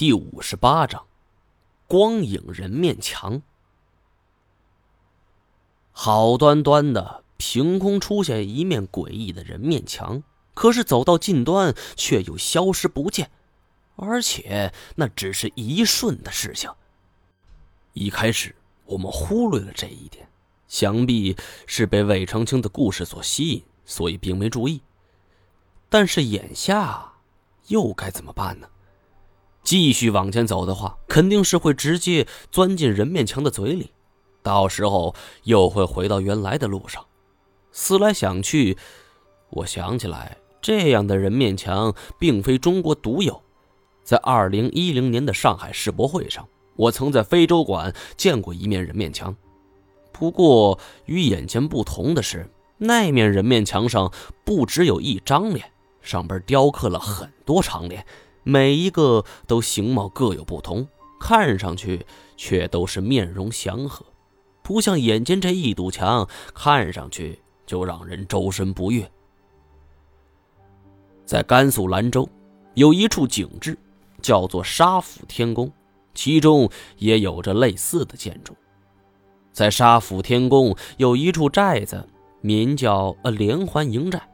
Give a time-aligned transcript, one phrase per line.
[0.00, 1.04] 第五十八章，
[1.86, 3.42] 光影人面墙。
[5.92, 10.22] 好端端的，凭空出现一面诡异的人面墙，
[10.54, 13.30] 可是走到近端却又消失不见，
[13.96, 16.70] 而且那只是一瞬的事情。
[17.92, 18.56] 一开始
[18.86, 20.26] 我们忽略了这一点，
[20.66, 21.36] 想必
[21.66, 24.80] 是被魏长青的故事所吸引，所以并没注意。
[25.90, 27.16] 但是眼下
[27.66, 28.70] 又该怎么办呢？
[29.70, 33.92] 继续往前走的话，肯定是会直接钻进人面墙的嘴里，
[34.42, 35.14] 到时候
[35.44, 37.06] 又会回到原来的路上。
[37.70, 38.76] 思来想去，
[39.50, 43.40] 我想起来，这样的人面墙并非中国独有。
[44.02, 49.36] 在二零一零年的上海世博会上，我曾在非洲馆见过一面人面墙。
[50.10, 54.12] 不过与眼前不同的是，那面人面墙上
[54.44, 55.64] 不只有一张脸，
[56.02, 58.04] 上边雕刻了很多长脸。
[58.42, 60.86] 每一个都形貌各有不同，
[61.20, 62.04] 看上去
[62.36, 64.04] 却都是面容祥和，
[64.62, 69.10] 不像眼前这一堵墙，看上去就让人周身不悦。
[71.26, 72.28] 在甘肃兰州，
[72.74, 73.76] 有一处景致，
[74.22, 75.70] 叫做沙府天宫，
[76.14, 78.54] 其中也有着类似的建筑。
[79.52, 82.08] 在沙府天宫有一处寨子，
[82.40, 84.29] 名叫呃连环营寨。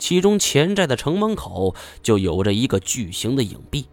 [0.00, 3.86] 其中前寨的城门口就有着一个巨型的影壁，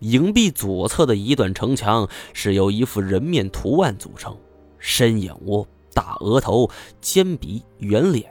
[0.00, 4.36] 影壁左侧的一段城墙是由一副人面图案组成，
[4.78, 6.68] 深眼窝、大额头、
[7.00, 8.28] 尖鼻、圆脸。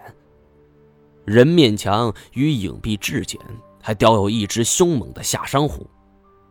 [1.23, 3.39] 人面墙与影壁至简，
[3.81, 5.85] 还雕有一只凶猛的夏山虎，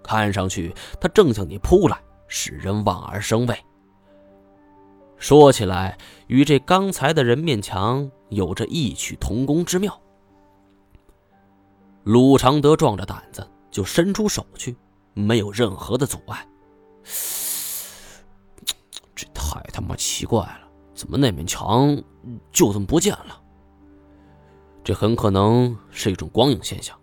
[0.03, 3.57] 看上去它正向你扑来，使人望而生畏。
[5.19, 10.01] 说起来，与这刚才的人面墙有着异曲同工之妙。
[12.07, 14.77] 鲁常德壮着胆子就伸出手去，
[15.13, 16.47] 没有任何的阻碍。
[19.13, 20.61] 这太他妈奇怪了，
[20.95, 22.01] 怎么那面墙
[22.53, 23.43] 就这么不见了？
[24.85, 26.97] 这很可能是一种光影现象。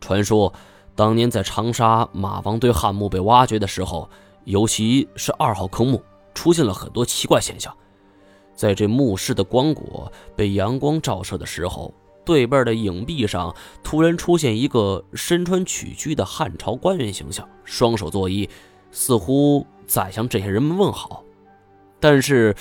[0.00, 0.50] 传说
[0.94, 4.08] 当年在长沙马王堆汉墓被挖掘的时候，
[4.44, 6.02] 尤其是二号坑墓，
[6.32, 7.76] 出现了很多奇怪现象。
[8.54, 11.92] 在这墓室的光果被阳光照射的时候。
[12.26, 13.54] 对背的影壁上
[13.84, 18.46] 突然出现一个身穿曲裾的汉朝官员形象，双手作揖，
[18.90, 21.22] 似乎在向这些人们问好。
[22.00, 22.54] 但是，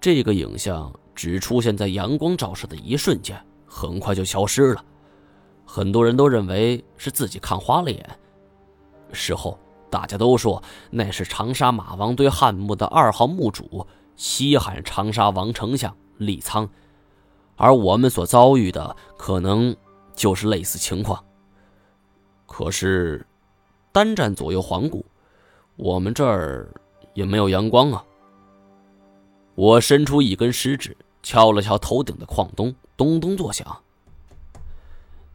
[0.00, 3.36] 这个影像只出现在阳光照射的一瞬间，
[3.66, 4.84] 很快就消失了。
[5.66, 8.18] 很多人都认为是自己看花了眼。
[9.12, 9.58] 事后，
[9.90, 16.68] 大家都说那是长沙马王堆汉墓的二号墓主西汉长沙王丞相李沧。
[17.58, 19.76] 而我们所遭遇的可能
[20.14, 21.22] 就是类似情况。
[22.46, 23.26] 可是，
[23.92, 25.04] 单站左右环顾，
[25.76, 26.72] 我们这儿
[27.12, 28.02] 也没有阳光啊。
[29.54, 33.82] 我伸出一根食指，敲了敲头顶的矿洞，咚咚作响。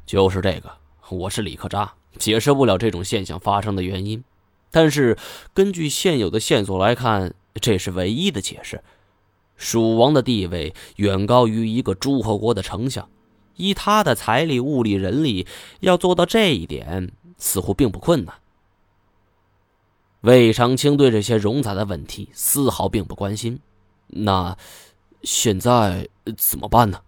[0.05, 0.71] 就是这个，
[1.09, 4.23] 我是李克扎，解释不了这种现象发生的原因，
[4.71, 5.17] 但是
[5.53, 8.81] 根据现有的线索来看，这是唯一的解释。
[9.55, 13.09] 蜀王的地位远高于一个诸侯国的丞相，
[13.55, 15.47] 以他的财力、物力、人力，
[15.79, 18.35] 要做到这一点似乎并不困难。
[20.21, 23.59] 魏长青对这些冗杂的问题丝毫并不关心。
[24.07, 24.57] 那
[25.23, 27.01] 现在怎么办呢？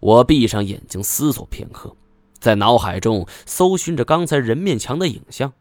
[0.00, 1.96] 我闭上眼睛思索片刻，
[2.38, 5.54] 在脑海中搜寻着刚才人面墙的影像。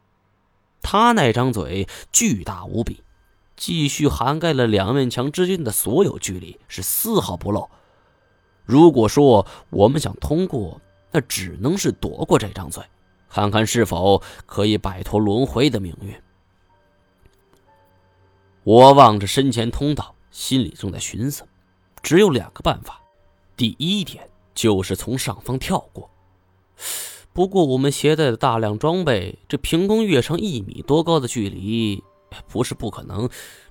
[0.81, 3.01] 他那张嘴巨大无比。
[3.65, 7.69] 继续涵盖了两面墙之间的所有距离，是丝毫不漏。
[8.65, 10.81] 如果说我们想通过，
[11.13, 12.83] 那只能是躲过这张嘴，
[13.29, 16.13] 看看是否可以摆脱轮回的命运。
[18.65, 21.47] 我望着身前通道，心里正在寻思，
[22.01, 22.99] 只有两个办法。
[23.55, 26.09] 第一点就是从上方跳过，
[27.31, 32.03] 不过我们携带的大量装备，这凭空跃上一米多高的距离。
[32.47, 33.29] 不是不可能，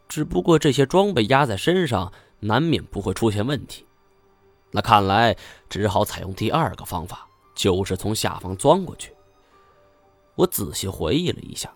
[0.08, 3.86] 只不过这些装备压在身上，难免不会出现问题。
[4.70, 5.36] 那看来
[5.68, 9.12] 只好采用第二个方法，就是从下方钻过去。
[10.34, 11.72] 我仔细回忆了一下，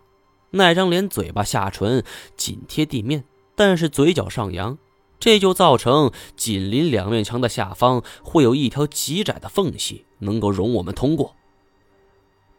[0.50, 2.02] 那张脸嘴巴下唇
[2.36, 3.24] 紧贴地面，
[3.54, 4.78] 但是嘴角上扬，
[5.20, 11.34] 这就造成紧邻两面墙的下方会有一条极窄的缝隙，能够容我们通过。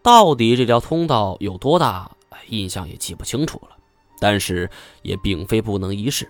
[0.03, 2.15] 到底这条通道有多大，
[2.49, 3.76] 印象也记不清楚了。
[4.19, 4.69] 但是
[5.01, 6.29] 也并非不能一试。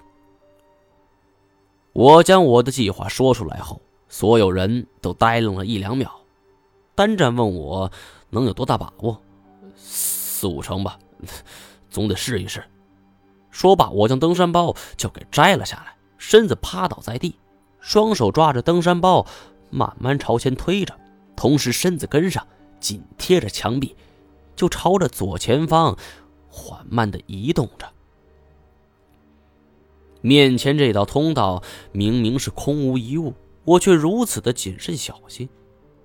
[1.94, 6.12] 我将我的计划说出来后，所有人都呆愣了一两秒。
[6.94, 7.92] 单战问我
[8.30, 9.22] 能有多大把握？
[9.75, 10.98] 四五成吧，
[11.89, 12.63] 总得试一试。
[13.50, 17.36] 说罢，我将登山包就给摘了下来，身子趴倒在地，
[17.80, 19.25] 双手抓着登山包，
[19.72, 20.95] 慢慢朝前推着，
[21.36, 22.45] 同时身子跟上，
[22.80, 23.95] 紧贴着墙壁，
[24.56, 25.98] 就朝着左前方
[26.57, 27.88] 缓慢地移动着。
[30.21, 31.62] 面前这道通道
[31.92, 35.48] 明明是空无一物，我却如此的谨慎小心，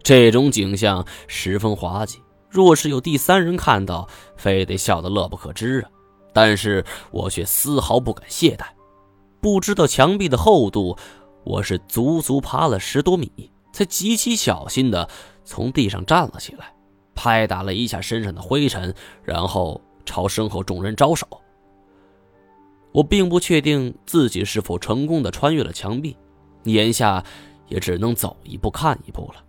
[0.03, 2.19] 这种景象十分滑稽。
[2.51, 4.07] 若是有第三人看到，
[4.37, 5.91] 非得笑得乐不可支啊！
[6.35, 8.67] 但是我却丝毫不敢懈怠。
[9.41, 10.97] 不知道墙壁的厚度，
[11.45, 15.09] 我是足足爬了十多米，才极其小心的
[15.45, 16.75] 从地上站了起来，
[17.15, 18.95] 拍打了一下身上的灰尘，
[19.25, 21.27] 然后朝身后众人招手。
[22.93, 26.17] 我并不确定自己是否成功的穿越了墙壁，
[26.65, 27.25] 眼下
[27.69, 29.43] 也只能走一步看一步了。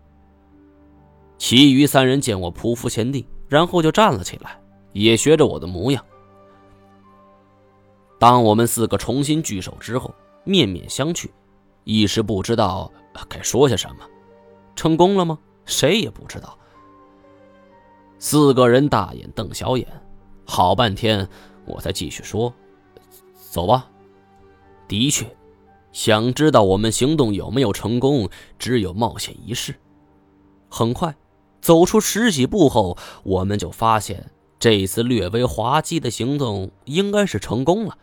[1.38, 4.58] 其余三人见我匍匐前进，然后就站了起来，
[4.94, 6.04] 也学着我的模样。
[8.18, 10.14] 当我们四个重新聚首之后，
[10.46, 11.30] 面面相觑，
[11.84, 12.90] 一时不知道
[13.28, 14.06] 该说些什么。
[14.76, 15.38] 成功了吗？
[15.66, 16.58] 谁也不知道。
[18.20, 19.86] 四个人大眼瞪小眼，
[20.46, 21.28] 好半天，
[21.66, 22.54] 我才继续说。
[23.50, 23.90] 走吧。
[24.88, 25.26] 的确，
[25.92, 28.30] 想知道我们行动有没有成功，
[28.60, 29.76] 只有冒险一试。
[30.70, 31.16] 很快，
[31.62, 37.98] 走出十几步后，我们就发现这次略微滑稽的行动应该是成功了，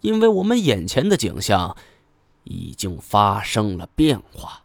[0.00, 1.76] 因为我们眼前的景象
[2.44, 4.61] 已经发生了变化。